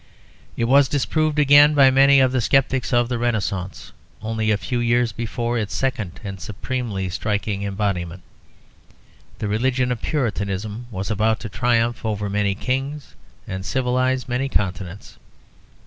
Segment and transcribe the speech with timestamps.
[0.57, 4.79] It was disproved again by many of the sceptics of the Renaissance only a few
[4.79, 8.23] years before its second and supremely striking embodiment,
[9.37, 13.13] the religion of Puritanism, was about to triumph over many kings
[13.47, 15.17] and civilise many continents.